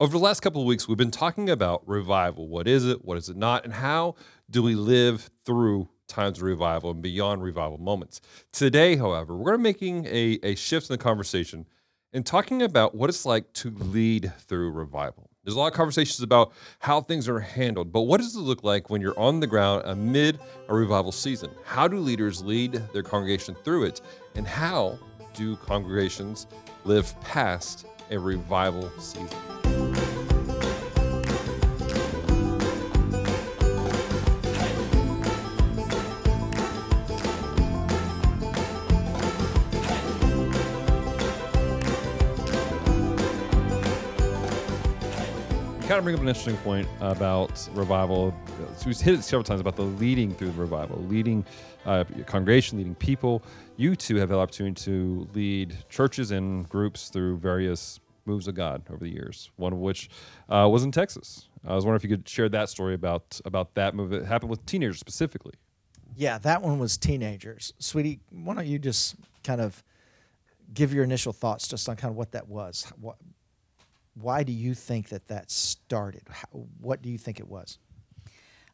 [0.00, 2.46] Over the last couple of weeks, we've been talking about revival.
[2.46, 3.04] What is it?
[3.04, 3.64] What is it not?
[3.64, 4.14] And how
[4.48, 8.20] do we live through times of revival and beyond revival moments?
[8.52, 11.66] Today, however, we're making a, a shift in the conversation
[12.12, 15.30] and talking about what it's like to lead through revival.
[15.42, 18.62] There's a lot of conversations about how things are handled, but what does it look
[18.62, 20.38] like when you're on the ground amid
[20.68, 21.50] a revival season?
[21.64, 24.00] How do leaders lead their congregation through it?
[24.36, 24.96] And how
[25.34, 26.46] do congregations
[26.84, 29.77] live past a revival season?
[45.88, 48.34] Kind of bring up an interesting point about revival.
[48.76, 51.46] So we've hit it several times about the leading through the revival, leading
[51.86, 53.42] uh, congregation, leading people.
[53.78, 58.54] You two have had the opportunity to lead churches and groups through various moves of
[58.54, 59.50] God over the years.
[59.56, 60.10] One of which
[60.50, 61.48] uh, was in Texas.
[61.66, 64.50] I was wondering if you could share that story about about that move that happened
[64.50, 65.54] with teenagers specifically.
[66.14, 67.72] Yeah, that one was teenagers.
[67.78, 69.82] Sweetie, why don't you just kind of
[70.74, 72.92] give your initial thoughts just on kind of what that was?
[73.00, 73.16] What,
[74.20, 76.22] why do you think that that started?
[76.28, 76.48] How,
[76.80, 77.78] what do you think it was?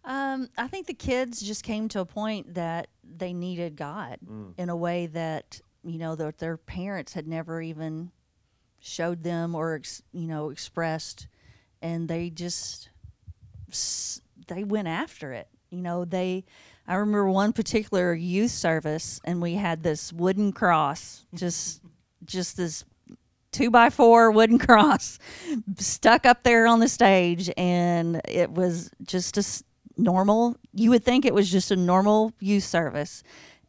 [0.05, 4.53] Um, I think the kids just came to a point that they needed God mm.
[4.59, 8.11] in a way that you know that their parents had never even
[8.81, 11.27] showed them or ex, you know expressed,
[11.81, 12.91] and they just
[14.47, 15.49] they went after it.
[15.71, 16.45] You know they.
[16.87, 21.81] I remember one particular youth service, and we had this wooden cross, just
[22.27, 22.85] just this
[23.55, 25.19] two by four wooden cross
[25.79, 29.45] stuck up there on the stage, and it was just a
[29.97, 30.57] normal.
[30.73, 33.23] You would think it was just a normal youth service,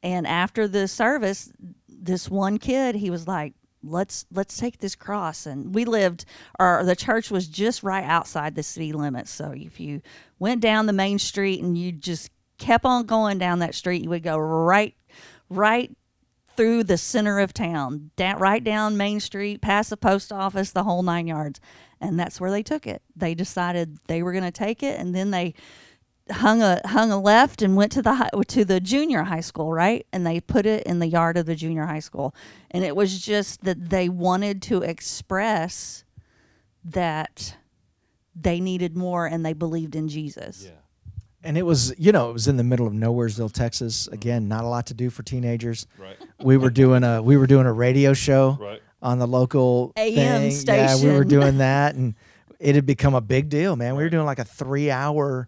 [0.03, 1.51] and after the service,
[1.87, 3.53] this one kid, he was like,
[3.87, 6.25] let's let's take this cross and we lived
[6.59, 10.01] or the church was just right outside the city limits so if you
[10.39, 14.09] went down the main street and you just kept on going down that street you
[14.09, 14.95] would go right
[15.49, 15.95] right
[16.55, 21.03] through the center of town, right down Main Street, past the post office, the whole
[21.03, 21.59] nine yards.
[22.01, 23.01] And that's where they took it.
[23.15, 25.53] They decided they were going to take it, and then they
[26.31, 30.05] hung a hung a left and went to the to the junior high school, right?
[30.11, 32.35] And they put it in the yard of the junior high school.
[32.71, 36.03] And it was just that they wanted to express
[36.83, 37.57] that
[38.35, 40.63] they needed more and they believed in Jesus.
[40.65, 40.81] Yeah
[41.45, 44.15] and it was you know it was in the middle of nowheresville texas mm-hmm.
[44.15, 47.47] again not a lot to do for teenagers right we were doing a we were
[47.47, 48.81] doing a radio show right.
[49.01, 50.51] on the local AM thing.
[50.51, 50.99] station.
[50.99, 52.15] yeah we were doing that and
[52.59, 55.47] it had become a big deal man we were doing like a three hour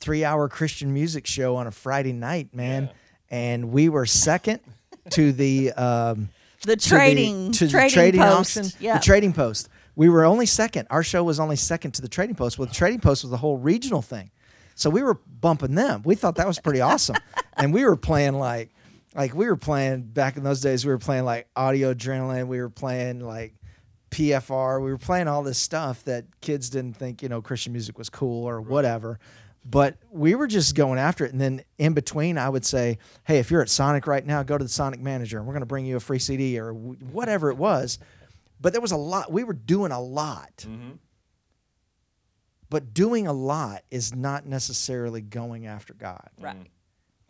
[0.00, 3.36] three hour christian music show on a friday night man yeah.
[3.36, 4.60] and we were second
[5.10, 6.28] to the um
[6.62, 8.58] the trading to the, to trading, the trading post.
[8.58, 8.98] auction yeah.
[8.98, 12.34] the trading post we were only second our show was only second to the trading
[12.34, 14.30] post well the trading post was the whole regional thing
[14.78, 16.02] so we were bumping them.
[16.04, 17.16] We thought that was pretty awesome.
[17.56, 18.70] and we were playing like
[19.14, 22.60] like we were playing back in those days, we were playing like audio adrenaline, we
[22.60, 23.54] were playing like
[24.12, 27.98] PFR, we were playing all this stuff that kids didn't think, you know, Christian music
[27.98, 28.70] was cool or right.
[28.70, 29.18] whatever.
[29.64, 31.32] But we were just going after it.
[31.32, 34.56] And then in between, I would say, hey, if you're at Sonic right now, go
[34.56, 37.50] to the Sonic manager and we're going to bring you a free CD or whatever
[37.50, 37.98] it was.
[38.60, 40.52] But there was a lot, we were doing a lot.
[40.58, 40.92] Mm-hmm.
[42.70, 46.28] But doing a lot is not necessarily going after God.
[46.38, 46.56] Right.
[46.56, 46.66] Mm.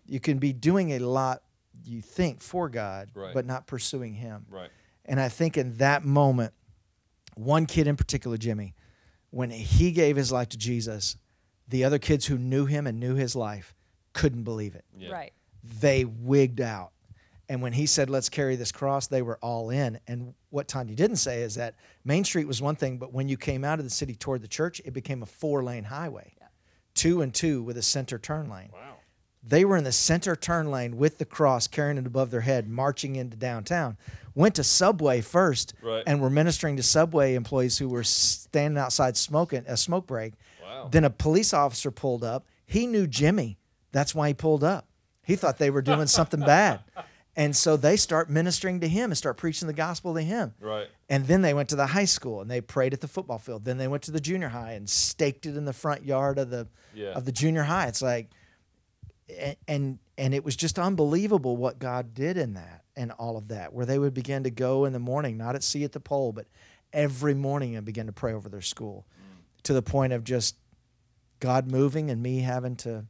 [0.06, 1.42] You can be doing a lot,
[1.84, 3.32] you think, for God, right.
[3.32, 4.46] but not pursuing Him.
[4.50, 4.70] Right.
[5.04, 6.52] And I think in that moment,
[7.34, 8.74] one kid in particular, Jimmy,
[9.30, 11.16] when he gave his life to Jesus,
[11.68, 13.74] the other kids who knew him and knew his life
[14.12, 14.84] couldn't believe it.
[14.96, 15.10] Yeah.
[15.10, 15.32] Right.
[15.80, 16.92] They wigged out.
[17.48, 19.98] And when he said, let's carry this cross, they were all in.
[20.06, 23.38] And what Tanya didn't say is that Main Street was one thing, but when you
[23.38, 26.48] came out of the city toward the church, it became a four lane highway, yeah.
[26.94, 28.68] two and two with a center turn lane.
[28.72, 28.96] Wow.
[29.42, 32.68] They were in the center turn lane with the cross, carrying it above their head,
[32.68, 33.96] marching into downtown.
[34.34, 36.02] Went to Subway first right.
[36.06, 40.34] and were ministering to Subway employees who were standing outside smoking a smoke break.
[40.62, 40.88] Wow.
[40.90, 42.46] Then a police officer pulled up.
[42.66, 43.58] He knew Jimmy.
[43.90, 44.86] That's why he pulled up.
[45.24, 46.80] He thought they were doing something bad.
[47.38, 50.54] And so they start ministering to him and start preaching the gospel to him.
[50.60, 50.88] Right.
[51.08, 53.64] And then they went to the high school and they prayed at the football field.
[53.64, 56.50] Then they went to the junior high and staked it in the front yard of
[56.50, 57.12] the yeah.
[57.12, 57.86] of the junior high.
[57.86, 58.30] It's like
[59.68, 63.72] and and it was just unbelievable what God did in that and all of that,
[63.72, 66.32] where they would begin to go in the morning, not at sea at the pole,
[66.32, 66.46] but
[66.92, 69.62] every morning and begin to pray over their school mm.
[69.62, 70.56] to the point of just
[71.38, 73.04] God moving and me having to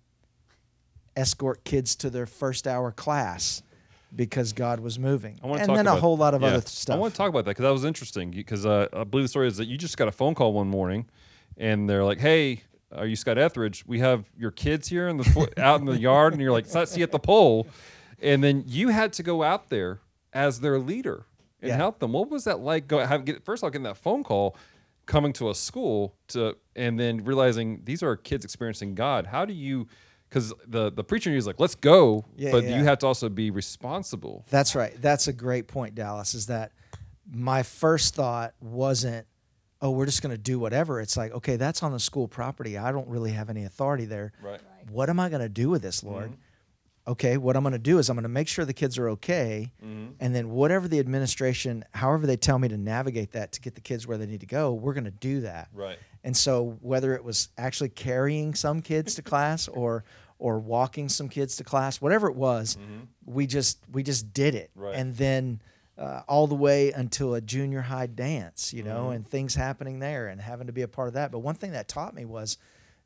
[1.16, 3.62] escort kids to their first hour class
[4.14, 5.38] because God was moving.
[5.43, 6.49] I want to and talk then about, a whole lot of yeah.
[6.49, 6.96] other stuff.
[6.96, 8.31] I want to talk about that because that was interesting.
[8.31, 10.69] Because uh, I believe the story is that you just got a phone call one
[10.69, 11.06] morning,
[11.56, 12.62] and they're like, "Hey,
[12.94, 13.84] are you Scott Etheridge?
[13.87, 16.72] We have your kids here in the fo- out in the yard," and you're like,
[16.75, 17.66] "Let's see at the pole,"
[18.20, 20.00] and then you had to go out there
[20.32, 21.26] as their leader
[21.60, 21.76] and Yeah.
[21.76, 22.12] help them.
[22.12, 22.88] What was that like?
[22.88, 24.56] Go have get first of all getting that phone call,
[25.06, 29.26] coming to a school to, and then realizing these are kids experiencing God.
[29.26, 29.87] How do you?
[30.28, 32.76] Because the the preacher is like, "Let's go," Yeah, but yeah.
[32.78, 34.44] you have to also be responsible.
[34.50, 34.94] That's right.
[35.00, 36.34] That's a great point, Dallas.
[36.34, 36.72] Is that
[37.30, 39.26] my first thought wasn't,
[39.80, 41.00] oh, we're just going to do whatever.
[41.00, 42.76] It's like, okay, that's on the school property.
[42.78, 44.32] I don't really have any authority there.
[44.42, 44.60] Right.
[44.90, 46.25] What am I going to do with this, Lord?
[46.31, 47.10] Mm-hmm.
[47.12, 49.08] Okay, what I'm going to do is I'm going to make sure the kids are
[49.10, 50.12] okay, Mm-hmm.
[50.20, 53.81] and then whatever the administration, however they tell me to navigate that to get the
[53.81, 55.69] kids where they need to go, we're going to do that.
[55.72, 55.98] Right.
[56.28, 60.04] And so whether it was actually carrying some kids to class or
[60.38, 62.76] or walking some kids to class, whatever it was,
[63.25, 64.70] we just we just did it.
[64.76, 64.82] Mm-hmm.
[64.84, 64.94] Right.
[64.94, 65.62] And then
[65.96, 68.92] uh, all the way until a junior high dance, you Mm-hmm.
[68.92, 71.32] know, and things happening there and having to be a part of that.
[71.32, 72.58] But one thing that taught me was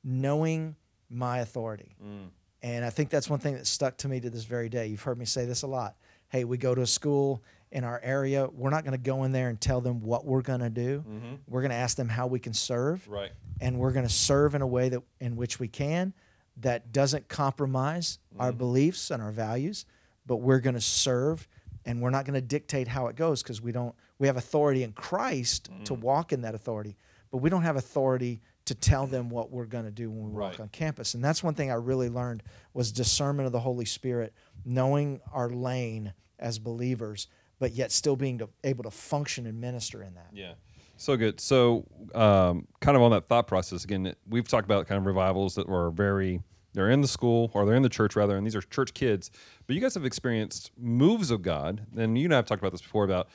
[0.03, 0.75] knowing
[1.09, 1.95] my authority.
[2.05, 2.31] Mm.
[2.61, 4.89] And I think that's one thing that stuck to me to this very day.
[4.89, 5.95] You've heard me say this a lot.
[6.33, 8.49] Hey, we go to a school in our area.
[8.51, 11.05] We're not going to go in there and tell them what we're going to do.
[11.07, 11.35] Mm-hmm.
[11.47, 13.33] We're going to ask them how we can serve Right.
[13.61, 16.15] and we're going to serve in a way that in which we can
[16.59, 18.59] that doesn't compromise our mm-hmm.
[18.59, 19.85] beliefs and our values
[20.27, 21.47] but we're going to serve
[21.85, 24.83] and we're not going to dictate how it goes because we don't we have authority
[24.83, 26.03] in christ to mm-hmm.
[26.03, 26.97] walk in that authority
[27.31, 30.31] but we don't have authority to tell them what we're going to do when we
[30.31, 30.61] walk Right.
[30.61, 32.43] on campus and that's one thing i really learned
[32.75, 37.29] was discernment of the holy spirit knowing our lane as believers
[37.63, 40.55] but yet still being to, able to function and minister in that Yeah.
[40.97, 41.39] So good.
[41.39, 45.55] So, um, kind of on that thought process again, we've talked about kind of revivals
[45.55, 46.43] that were very,
[46.75, 49.31] they're in the school or they're in the church rather, and these are church kids.
[49.67, 52.73] But you guys have experienced moves of God, and you and I have talked about
[52.73, 53.29] this before about,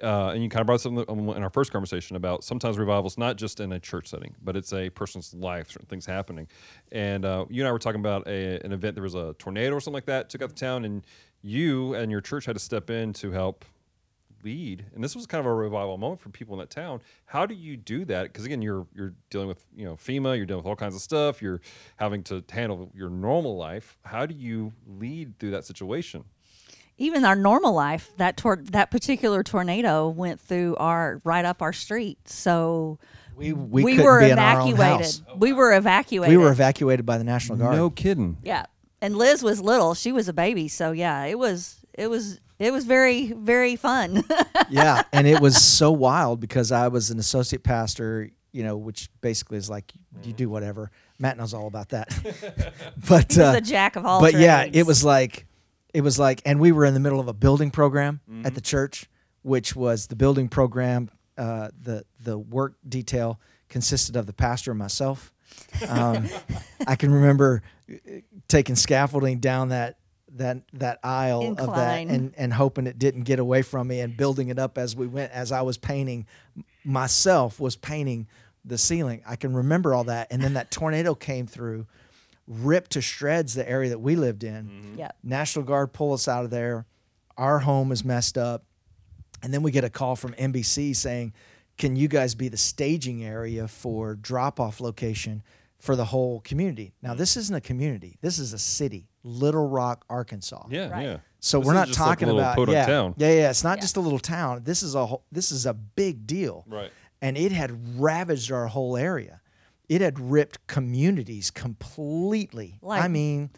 [0.00, 3.36] uh, and you kind of brought something in our first conversation about sometimes revivals not
[3.36, 6.46] just in a church setting, but it's a person's life, certain things happening.
[6.92, 8.94] And uh, you and I were talking about a, an event.
[8.94, 11.04] There was a tornado or something like that took out the town, and
[11.44, 13.64] you and your church had to step in to help
[14.42, 14.86] lead.
[14.94, 17.00] And this was kind of a revival moment for people in that town.
[17.26, 18.24] How do you do that?
[18.24, 21.00] Because again you're you're dealing with you know fema you're dealing with all kinds of
[21.00, 21.60] stuff you're
[21.96, 23.98] having to handle your normal life.
[24.04, 26.24] How do you lead through that situation?
[26.96, 31.72] Even our normal life that tor- that particular tornado went through our right up our
[31.72, 32.28] street.
[32.28, 32.98] So
[33.36, 35.24] we, we, we, were be in our own evacuated.
[35.38, 36.36] we were evacuated.
[36.36, 37.76] We were evacuated by the National Guard.
[37.76, 38.36] no kidding.
[38.44, 38.66] Yeah
[39.04, 42.72] and liz was little she was a baby so yeah it was it was it
[42.72, 44.22] was very very fun
[44.70, 49.10] yeah, and it was so wild because I was an associate pastor, you know, which
[49.20, 49.92] basically is like
[50.22, 50.90] you do whatever.
[51.18, 52.08] Matt knows all about that.
[53.08, 55.46] but he was uh, the jack of all but yeah, it was like
[55.92, 58.46] it was like and we were in the middle of a building program Mm-hmm.
[58.46, 59.10] at the church,
[59.42, 64.78] which was the building program uh, the the work detail consisted of the pastor and
[64.78, 65.32] myself.
[65.88, 66.28] Um,
[66.86, 67.62] I can remember
[68.54, 69.98] taking scaffolding down that
[70.36, 74.16] that that aisle of that and and hoping it didn't get away from me and
[74.16, 76.26] building it up as we went as I was painting
[76.84, 78.28] myself was painting
[78.64, 79.22] the ceiling.
[79.26, 81.86] I can remember all that and then that tornado came through
[82.46, 84.66] ripped to shreds the area that we lived in.
[84.66, 84.98] Mm-hmm.
[85.00, 86.86] yeah National Guard pull us out of there.
[87.36, 88.62] Our home is messed up.
[89.42, 91.32] And then we get a call from NBC saying,
[91.76, 95.42] Can you guys be the staging area for drop off location
[95.80, 96.94] for the whole community?
[97.02, 97.18] Now, mm.
[97.18, 100.66] this isn't a community, this is a city, Little Rock, Arkansas.
[100.70, 101.02] yeah Right.
[101.04, 103.14] yeah So This we're not just like a talking about podunk yeah, town.
[103.16, 103.50] yeah, yeah.
[103.50, 103.82] It's not Yeah.
[103.82, 104.62] just a little town.
[104.64, 106.90] This is a whole, this is a big deal, right
[107.22, 109.40] and it had ravaged our whole area.
[109.88, 112.78] It had ripped communities completely.
[112.82, 113.50] Like, I mean,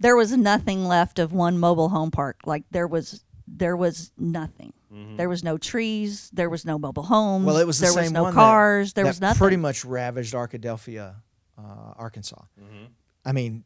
[0.00, 2.40] there was nothing left of one mobile home park.
[2.46, 4.72] Like there was there was nothing.
[4.92, 5.16] Mm-hmm.
[5.16, 6.30] There was no trees.
[6.32, 7.44] There was no mobile homes.
[7.46, 8.90] Well, it was the there same was no one cars.
[8.92, 9.38] that, there that was nothing.
[9.38, 11.16] pretty much ravaged Arkadelphia,
[11.62, 12.42] uh, Arkansas.
[12.60, 12.84] Mm-hmm.
[13.24, 13.64] I mean,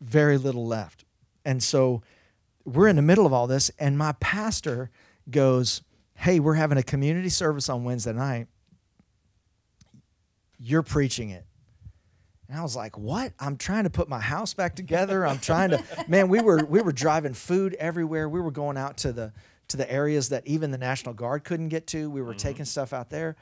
[0.00, 1.04] very little left,
[1.44, 2.02] and so
[2.64, 4.90] we're in the middle of all this, and my pastor
[5.30, 5.82] goes,
[6.14, 8.46] "Hey, we're having a community service on Wednesday night.
[10.58, 11.44] You're preaching it."
[12.48, 13.32] And I was like, "What?
[13.38, 15.26] I'm trying to put my house back together.
[15.26, 18.28] I'm trying to Man, we were we were driving food everywhere.
[18.28, 19.32] We were going out to the
[19.68, 22.10] to the areas that even the National Guard couldn't get to.
[22.10, 23.36] We were taking stuff out there.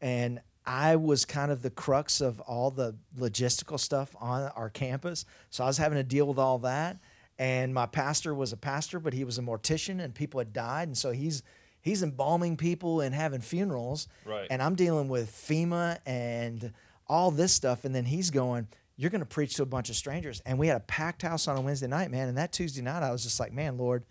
[0.00, 5.26] And I was kind of the crux of all the logistical stuff on our campus.
[5.50, 6.98] So I was having to deal with all that.
[7.38, 10.88] And my pastor was a pastor, but he was a mortician and people had died.
[10.88, 11.42] And so he's
[11.82, 14.08] he's embalming people and having funerals.
[14.24, 14.46] Right.
[14.50, 16.72] And I'm dealing with FEMA and
[17.06, 17.84] all this stuff.
[17.84, 20.40] And then he's going, You're going to preach to a bunch of strangers.
[20.46, 22.28] And we had a packed house on a Wednesday night, man.
[22.28, 24.04] And that Tuesday night, I was just like, Man, Lord,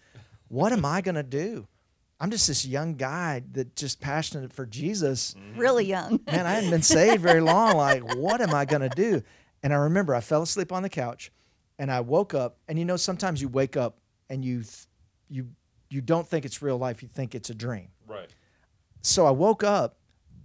[0.50, 1.68] what am I going to do?
[2.24, 5.34] I'm just this young guy that just passionate for Jesus.
[5.34, 5.60] Mm-hmm.
[5.60, 6.22] Really young.
[6.26, 7.76] Man, I hadn't been saved very long.
[7.76, 9.22] Like, what am I going to do?
[9.62, 11.34] And I remember I fell asleep on the couch
[11.78, 13.98] and I woke up and you know sometimes you wake up
[14.30, 14.64] and you
[15.28, 15.50] you
[15.90, 17.90] you don't think it's real life, you think it's a dream.
[18.08, 18.34] Right.
[19.02, 19.98] So I woke up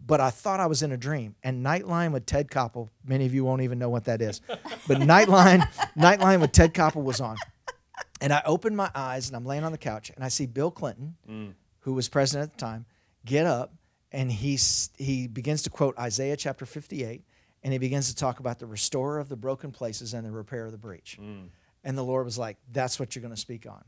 [0.04, 1.36] but I thought I was in a dream.
[1.44, 4.40] And Nightline with Ted Koppel, many of you won't even know what that is.
[4.48, 4.58] But
[4.98, 5.60] Nightline,
[5.96, 7.36] Nightline with Ted Koppel was on.
[8.20, 10.72] And I opened my eyes and I'm laying on the couch and I see Bill
[10.72, 11.52] Clinton, mm.
[11.88, 12.84] Who was president at the time,
[13.24, 13.72] get up
[14.12, 17.24] and he's, he begins to quote Isaiah chapter 58
[17.62, 20.66] and he begins to talk about the restorer of the broken places and the repair
[20.66, 21.16] of the breach.
[21.18, 21.48] Mm.
[21.82, 23.82] And the Lord was like, that's what you're going to speak on.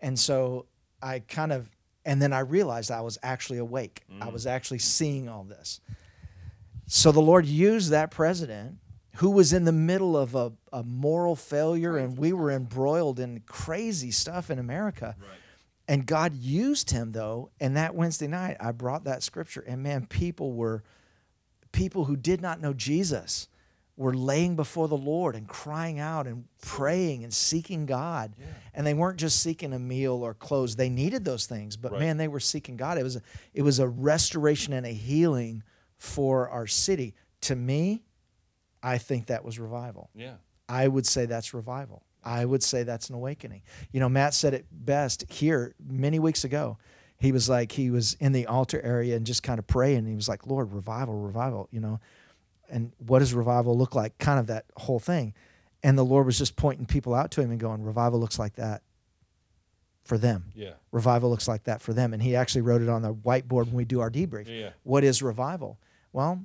[0.00, 0.66] And so
[1.02, 1.68] I kind of,
[2.04, 4.04] and then I realized I was actually awake.
[4.20, 4.50] I was mm.
[4.50, 5.80] actually seeing all this.
[6.86, 8.78] So the Lord used that president
[9.16, 13.40] who was in the middle of a, a moral failure and we were embroiled in
[13.40, 15.16] crazy stuff in America.
[15.86, 17.50] And God used him though.
[17.60, 20.82] And that Wednesday night, I brought that scripture, and man, people were
[21.72, 23.48] people who did not know Jesus
[23.96, 28.34] were laying before the Lord and crying out and praying and seeking God.
[28.72, 30.74] And they weren't just seeking a meal or clothes.
[30.76, 32.00] They needed those things, but Right.
[32.00, 32.98] man, they were seeking God.
[32.98, 33.22] It was a,
[33.52, 35.62] it was a restoration and a healing
[35.96, 37.14] for our city.
[37.42, 38.02] To me,
[38.82, 40.10] I think that was revival.
[40.14, 40.34] Yeah.
[40.68, 42.02] I would say that's revival.
[42.24, 43.62] I would say that's an awakening.
[43.92, 46.78] You know, Matt said it best here many weeks ago.
[47.18, 50.06] He was like, he was in the altar area and just kind of praying.
[50.06, 52.00] He was like, Lord, revival, revival, you know.
[52.68, 54.18] And what does revival look like?
[54.18, 55.34] Kind of that whole thing.
[55.82, 58.54] And the Lord was just pointing people out to him and going, revival looks like
[58.56, 58.82] that
[60.04, 60.46] for them.
[60.54, 60.72] Yeah.
[60.92, 62.12] Revival looks like that for them.
[62.12, 64.48] And he actually wrote it on the whiteboard when we do our debrief.
[64.48, 64.70] Yeah.
[64.82, 65.78] What is revival?
[66.12, 66.44] Well,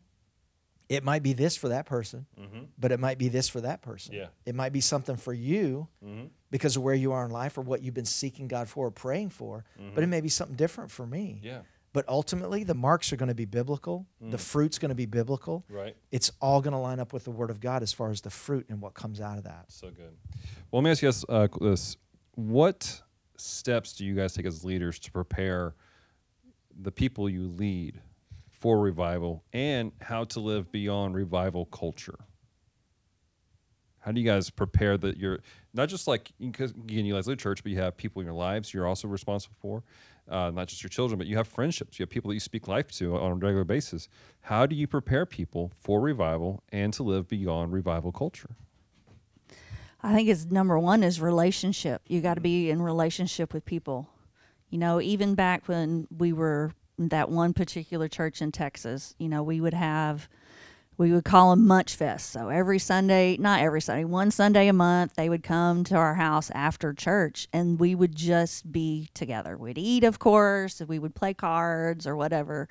[0.89, 2.63] it might be this for that person, Mm-hmm.
[2.77, 4.15] but it might be this for that person.
[4.15, 4.27] Yeah.
[4.45, 6.25] It might be something for you Mm-hmm.
[6.51, 8.91] because of where you are in life or what you've been seeking God for or
[8.91, 9.63] praying for,
[9.95, 11.35] but it may be something different for me.
[11.37, 11.45] Mm-hmm.
[11.45, 11.61] Yeah.
[11.91, 14.05] But ultimately, the marks are going to be biblical.
[14.21, 15.65] The fruit's going to be biblical.
[15.69, 15.95] Right.
[16.11, 18.29] It's all going to line up with the Word of God as far as the
[18.29, 19.65] fruit and what comes out of that.
[19.69, 20.15] So good.
[20.69, 21.97] Well, let me ask you guys uh, this:
[22.35, 23.01] What
[23.37, 25.73] steps do you guys take as leaders to prepare
[26.79, 27.99] the people you lead
[28.59, 32.19] for revival, and how to live beyond revival culture?
[33.99, 35.39] How do you guys prepare that you're
[35.73, 38.35] not just like because again you guys live church, but you have people in your
[38.35, 39.83] lives you're also responsible for,
[40.29, 41.99] uh, not just your children, but you have friendships.
[41.99, 44.07] You have people that you speak life to on a regular basis.
[44.41, 48.55] How do you prepare people for revival and to live beyond revival culture?
[50.01, 52.01] I think it's number one is relationship.
[52.07, 54.07] You got to be in relationship with people.
[54.69, 56.71] You know, even back when we were
[57.07, 60.27] that one particular church in Texas, you know, we would have,
[60.97, 62.29] we would call them Munch Fest.
[62.29, 66.15] So every Sunday, not every Sunday, one Sunday a month, they would come to our
[66.15, 69.57] house after church and we would just be together.
[69.57, 72.67] We'd eat, of course, we would play cards or whatever,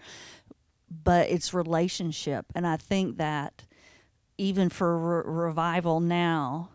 [0.91, 2.47] but it's relationship.
[2.55, 3.65] And I think that
[4.37, 6.69] even for re- revival now,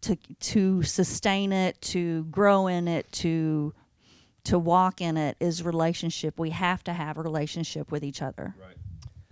[0.00, 3.74] to to sustain it, to grow in it, to
[4.48, 6.38] to walk in it is relationship.
[6.38, 8.54] We have to have a relationship with each other.
[8.58, 8.76] Right.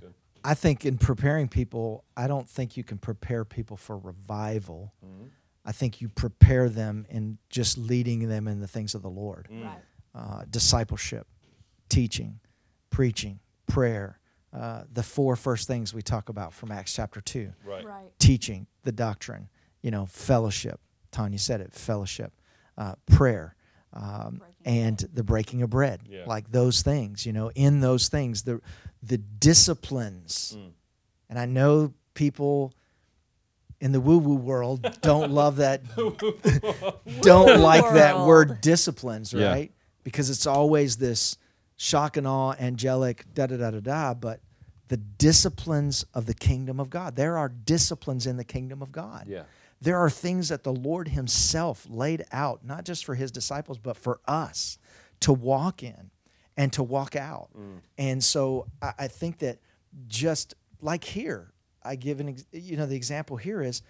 [0.00, 0.14] Good.
[0.44, 4.92] I think in preparing people, I don't think you can prepare people for revival.
[5.64, 9.48] I think you prepare them in just leading them in the things of the Lord.
[9.50, 9.78] Right.
[10.14, 11.26] uh, discipleship,
[11.88, 12.38] teaching,
[12.90, 14.20] preaching, prayer,
[14.52, 17.84] uh, the four first things we talk about from Acts chapter 2 Right.
[17.84, 18.12] Right.
[18.18, 19.48] teaching, the doctrine,
[19.82, 20.80] you know, fellowship.
[21.10, 22.32] Tanya said it fellowship,
[22.78, 23.55] uh, prayer.
[23.98, 26.24] Um, and the breaking of bread, Yeah.
[26.26, 28.60] like those things, you know, in those things, the
[29.02, 30.70] the disciplines, Mm.
[31.30, 32.74] and I know people
[33.80, 35.82] in the woo woo world don't love that
[37.22, 38.60] don't like that word World.
[38.60, 39.48] disciplines, Yeah.
[39.48, 39.72] right?
[40.04, 41.36] Because it's always this
[41.76, 44.14] shock and awe, angelic, da da da da da.
[44.14, 44.40] But
[44.88, 47.16] the disciplines of the kingdom of God.
[47.16, 49.26] There are disciplines in the kingdom of God.
[49.28, 49.42] Yeah.
[49.86, 53.96] There are things that the Lord Himself laid out, not just for His disciples, but
[53.96, 54.78] for us
[55.20, 56.10] to walk in
[56.56, 57.50] and to walk out.
[57.56, 57.78] Mm.
[57.96, 59.60] And so I, I think that
[60.08, 61.52] just like here,
[61.84, 63.82] I give an, ex- you know, the example here is,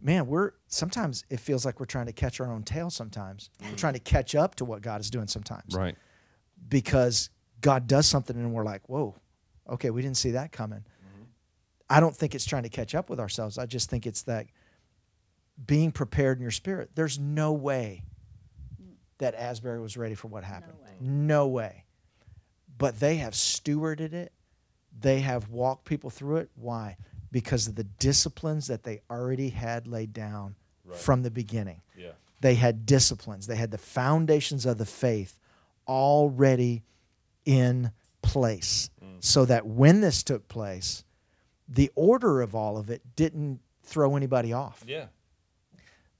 [0.00, 3.50] man, we're sometimes it feels like we're trying to catch our own tail sometimes.
[3.60, 3.76] We're mm.
[3.76, 5.96] trying to catch up to what God is doing sometimes Right.
[6.68, 7.30] because
[7.60, 9.16] God does something and we're like, whoa,
[9.68, 10.78] okay, we didn't see that coming.
[10.78, 11.24] Mm-hmm.
[11.90, 13.58] I don't think it's trying to catch up with ourselves.
[13.58, 14.46] I just think it's that
[15.66, 16.90] being prepared in your spirit.
[16.94, 18.04] There's no way
[19.18, 20.78] that Asbury was ready for what happened.
[20.82, 20.96] way.
[21.00, 21.84] No way.
[22.78, 24.32] But they have stewarded it.
[24.98, 26.50] They have walked people through it.
[26.54, 26.96] Why?
[27.30, 30.98] Because of the disciplines that they already had laid down Right.
[30.98, 32.12] from the beginning Yeah.
[32.40, 33.46] They had disciplines.
[33.46, 35.38] They had the foundations of the faith
[35.86, 36.82] already
[37.44, 37.92] in
[38.22, 39.22] place mm.
[39.22, 41.04] so that when this took place,
[41.68, 45.06] the order of all of it didn't throw anybody off Yeah.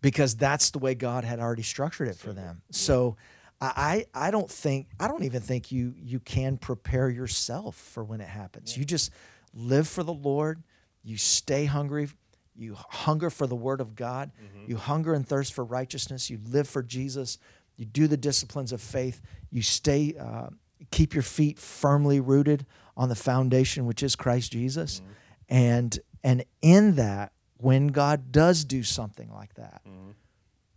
[0.02, 2.60] Because that's the way God had already structured it for them.
[2.70, 3.16] So
[3.62, 8.20] I, I don't think I don't even think you you can prepare yourself for when
[8.20, 8.76] it happens.
[8.76, 9.12] You just
[9.54, 10.62] live for the Lord,
[11.04, 12.08] you stay hungry,
[12.56, 14.32] you hunger for the word of God,
[14.66, 17.38] you hunger and thirst for righteousness, you live for Jesus,
[17.76, 20.48] you do the disciplines of faith, you stay uh,
[20.90, 22.66] keep your feet firmly rooted
[22.96, 25.00] on the foundation which is Christ Jesus.
[25.48, 27.32] And and in that
[27.62, 29.82] when God does do something like that,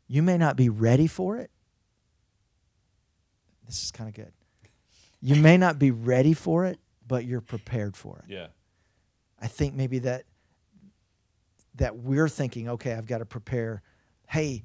[0.07, 1.49] you may not be ready for it.
[3.65, 4.31] This is kind of good.
[5.21, 8.25] You may not be ready for it, but you're prepared for it.
[8.31, 8.47] Yeah.
[9.41, 10.23] I think maybe that
[11.75, 13.81] that we're thinking, okay, I've got to prepare.
[14.29, 14.63] Hey,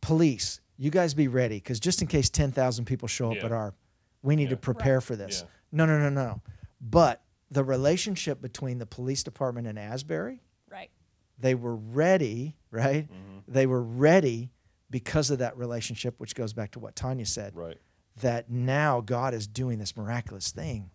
[0.00, 3.46] police, you guys be ready because just in case ten thousand people show up Yeah.
[3.46, 3.74] at our,
[4.22, 4.50] we need Yeah.
[4.50, 5.42] to prepare for this.
[5.42, 5.48] Yeah.
[5.72, 6.42] No, no, no, no.
[6.80, 10.40] But the relationship between the police department and Asbury, Right.
[11.40, 13.04] They were ready, right?
[13.04, 13.38] Mm-hmm.
[13.52, 14.50] They were ready
[14.90, 17.78] because of that relationship, which goes back to what Tanya said, Right.
[18.20, 20.90] that now God is doing this miraculous thing.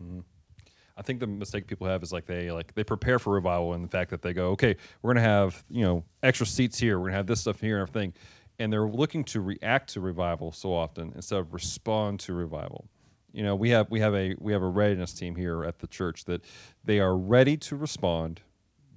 [0.98, 3.84] I think the mistake people have is like they like they prepare for revival and
[3.84, 7.08] the fact that they go, okay, we're gonna have you know extra seats here, we're
[7.08, 8.14] gonna have this stuff here and everything,
[8.60, 12.88] and they're looking to react to revival so often instead of respond to revival.
[13.34, 15.88] You know, we have we have a we have a readiness team here at the
[15.88, 16.42] church that
[16.86, 18.40] they are ready to respond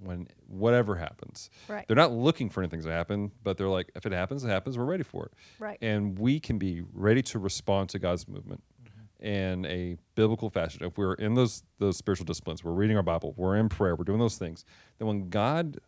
[0.01, 1.51] when whatever happens.
[1.69, 1.87] Right.
[1.87, 4.79] They're not looking for anything to happen, but they're like, if it happens, it happens.
[4.79, 5.33] We're ready for it.
[5.59, 5.79] Right.
[5.81, 9.27] And we can be ready to respond to God's movement mm-hmm.
[9.27, 10.85] in a biblical fashion.
[10.85, 14.05] If we're in those those spiritual disciplines, we're reading our Bible, we're in prayer, we're
[14.05, 14.65] doing those things.
[14.99, 15.79] Then when God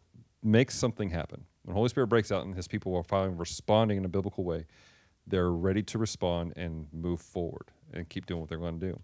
[0.43, 4.05] makes something happen, when Holy Spirit breaks out and His people are finally responding in
[4.05, 4.67] a biblical way,
[5.27, 9.01] they're ready to respond and move forward and keep doing what they're going to do.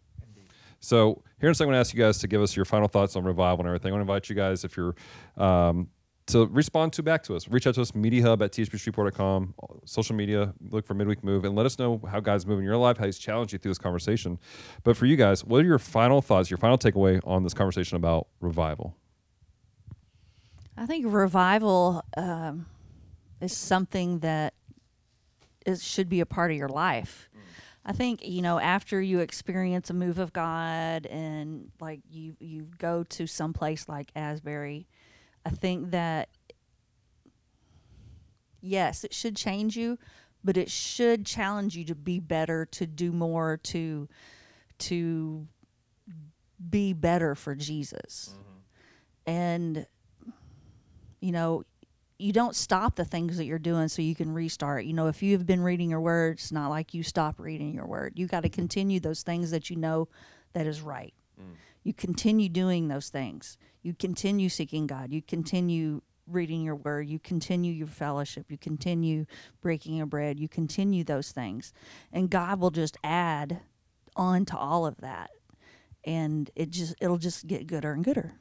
[0.81, 2.65] So here in a second, I'm going to ask you guys to give us your
[2.65, 3.93] final thoughts on revival and everything.
[3.93, 4.95] I want to invite you guys, if you're,
[5.37, 5.89] um,
[6.29, 7.49] to respond to back to us.
[7.49, 11.67] Reach out to us, MediaHub at tspstreetport.com, social media, look for Midweek Move, and let
[11.67, 14.39] us know how God's moving in your life, how He's challenged you through this conversation.
[14.83, 17.97] But for you guys, what are your final thoughts, your final takeaway on this conversation
[17.97, 18.97] about revival?
[20.77, 22.67] I think revival um,
[23.41, 24.53] is something that
[25.65, 27.29] is should be a part of your life.
[27.89, 32.69] I think you know after you experience a move of God and like you you
[32.79, 34.89] go to some place like Asbury,
[35.47, 36.29] I think that
[38.61, 39.99] yes, it should change you,
[40.43, 44.09] but it should challenge you to be better, to do more, to
[44.79, 45.47] to
[46.69, 48.35] be better for Jesus.
[48.35, 49.31] Mm-hmm.
[49.31, 49.87] And
[51.21, 51.63] you know,
[52.19, 54.85] you don't stop the things that you're doing so you can restart.
[54.85, 57.75] You know, if you have been reading your word, it's not like you stop reading
[57.75, 58.15] your word.
[58.17, 58.55] You got to mm-hmm.
[58.55, 60.09] continue those things that you know
[60.55, 61.13] that is right.
[61.41, 61.57] Mm.
[61.83, 63.59] You continue doing those things.
[63.83, 65.13] You continue seeking God.
[65.13, 67.09] You continue reading your word.
[67.09, 68.51] You continue your fellowship.
[68.51, 69.27] You continue
[69.61, 70.41] breaking your bread.
[70.41, 71.73] You continue those things.
[72.13, 73.61] And God will just add
[74.17, 75.31] on to all of that.
[76.05, 78.35] And it just it'll just get gooder and gooder.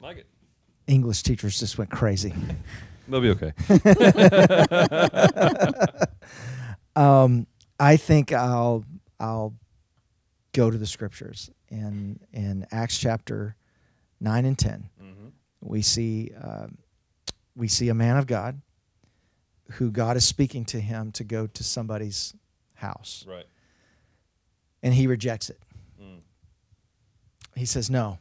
[0.00, 0.26] Like it.
[0.86, 2.34] English teachers just went crazy.
[3.08, 3.52] They'll be okay.
[6.96, 7.46] Um,
[7.78, 8.84] I think I'll
[9.20, 9.54] I'll
[10.52, 13.54] go to the scriptures in in Acts chapter
[14.18, 14.88] nine and 10
[15.60, 16.78] We see um,
[17.54, 18.62] we see a man of God
[19.72, 22.34] who God is speaking to him to go to somebody's
[22.74, 23.46] house, right.
[24.82, 25.58] and he rejects it.
[26.00, 26.20] Mm.
[27.56, 28.18] He says no.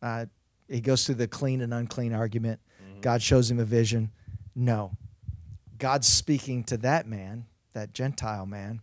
[0.00, 0.26] Uh,
[0.68, 2.60] he goes through the clean and unclean argument.
[3.00, 4.10] God shows him a vision.
[4.54, 4.92] No.
[5.78, 8.80] God's speaking to that man, that Gentile man,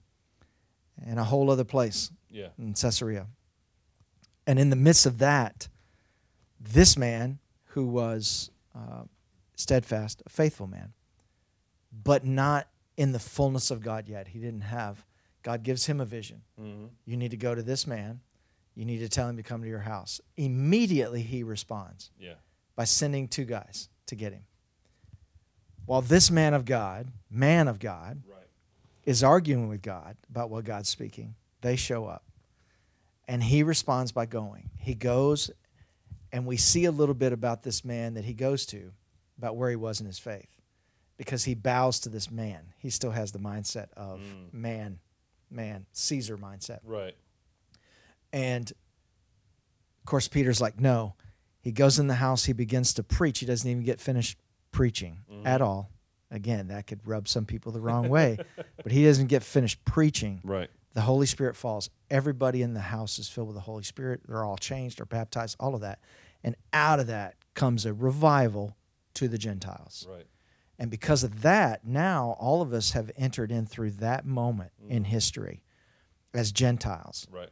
[1.06, 2.50] in a whole other place Yeah.
[2.60, 3.28] in Caesarea.
[4.46, 5.70] And in the midst of that,
[6.60, 9.04] this man who was uh,
[9.56, 10.94] steadfast, a faithful man,
[11.92, 12.68] but not
[12.98, 14.28] in the fullness of God yet.
[14.30, 15.06] He didn't have.
[15.44, 16.42] God gives him a vision.
[16.60, 16.86] Mm-hmm.
[17.06, 18.20] You need to go to this man.
[18.76, 20.22] You need to tell him to come to your house.
[20.38, 22.36] Immediately he responds Yeah.
[22.76, 24.46] by sending two guys to get him.
[25.86, 28.48] While this man of God, man of God, Right.
[29.04, 32.24] is arguing with God about what God's speaking, they show up.
[33.28, 34.70] And he responds by going.
[34.78, 35.52] He goes,
[36.32, 38.94] and we see a little bit about this man that he goes to,
[39.38, 40.50] about where he was in his faith,
[41.18, 42.74] because he bows to this man.
[42.78, 44.54] He still has the mindset of Mm.
[44.54, 45.00] man,
[45.50, 46.80] man, Caesar mindset.
[46.84, 47.16] Right.
[48.34, 51.16] And of course, Peter's like, no.
[51.62, 53.40] He goes in the house, he begins to preach.
[53.40, 54.38] He doesn't even get finished
[54.72, 55.46] preaching Mhm.
[55.46, 55.92] at all.
[56.32, 58.38] Again, that could rub some people the wrong way,
[58.84, 60.40] but he doesn't get finished preaching.
[60.44, 60.70] Right.
[60.94, 61.90] The Holy Spirit falls.
[62.10, 64.22] Everybody in the house is filled with the Holy Spirit.
[64.28, 66.00] They're all changed or baptized, all of that.
[66.44, 68.76] And out of that comes a revival
[69.16, 70.08] to the Gentiles.
[70.10, 70.26] Right.
[70.80, 75.04] And because of that, now all of us have entered in through that moment in
[75.04, 75.64] history
[76.34, 77.50] as Gentiles, Right.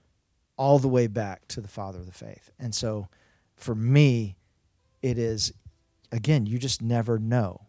[0.60, 2.52] All the way back to the Father of the faith.
[2.60, 3.08] And so
[3.56, 4.36] for me,
[5.02, 5.54] it is,
[6.12, 7.62] again, you just never know.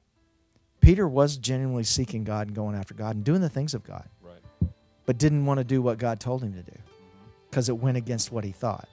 [0.81, 4.09] Peter was genuinely seeking God and going after God and doing the things of God,
[4.21, 4.71] Right.
[5.07, 7.31] but didn't want to do what God told him to do mm-hmm.
[7.49, 8.89] because it went against what he thought.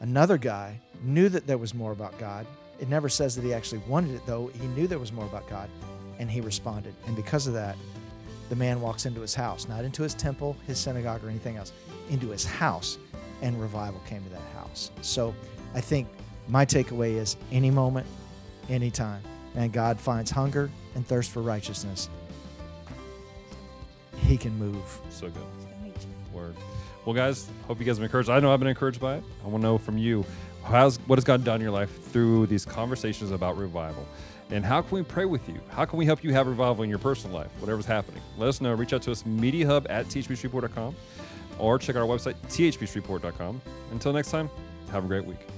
[0.00, 2.48] Another guy knew that there was more about God.
[2.80, 4.50] It never says that he actually wanted it, though.
[4.60, 5.70] He knew there was more about God,
[6.18, 6.94] and he responded.
[7.06, 7.76] And because of that,
[8.48, 11.72] the man walks into his house, not into his temple, his synagogue, or anything else,
[12.08, 12.98] into his house,
[13.42, 14.90] and revival came to that house.
[15.02, 15.34] So
[15.74, 16.08] I think
[16.48, 18.06] my takeaway is any moment,
[18.68, 19.22] anytime,
[19.54, 22.08] and God finds hunger and thirst for righteousness,
[24.16, 25.00] he can move.
[25.10, 25.36] So good.
[25.36, 26.36] Nice to meet you.
[26.36, 26.56] Word.
[27.04, 28.30] Well, guys, hope you guys have been encouraged.
[28.30, 29.24] I know I've been encouraged by it.
[29.42, 30.24] I want to know from you,
[30.64, 34.06] how's what has God done in your life through these conversations about revival?
[34.50, 35.60] And how can we pray with you?
[35.70, 38.20] How can we help you have revival in your personal life, whatever's happening?
[38.36, 38.74] Let us know.
[38.74, 40.96] Reach out to us, mediahub at thbstreetport.com
[41.60, 43.60] or check out our website, thbstreetport.com.
[43.92, 44.50] Until next time,
[44.90, 45.49] have a great week.